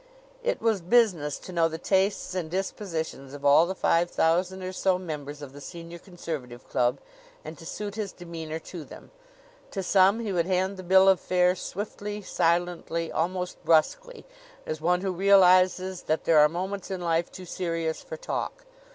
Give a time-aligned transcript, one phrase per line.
[0.41, 4.71] It was business to know the tastes and dispositions of all the five thousand or
[4.73, 6.97] so members of the Senior Conservative Club
[7.45, 9.11] and to suit his demeanor to them.
[9.69, 14.25] To some he would hand the bill of fare swiftly, silently, almost brusquely,
[14.65, 18.65] as one who realizes that there are moments in life too serious for talk.